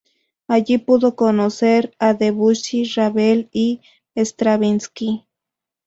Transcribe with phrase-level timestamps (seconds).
[0.47, 3.81] Allí pudo conocer a Debussy, Ravel y
[4.17, 5.27] Stravinsky.